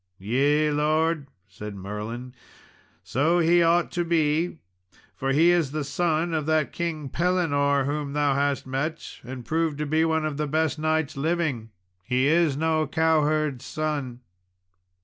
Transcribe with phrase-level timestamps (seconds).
[0.17, 2.33] "Yea, lord," said Merlin,
[3.03, 4.57] "so he ought to be,
[5.15, 9.77] for he is the son of that King Pellinore whom thou hast met, and proved
[9.77, 11.69] to be one of the best knights living.
[12.03, 14.21] He is no cowherd's son."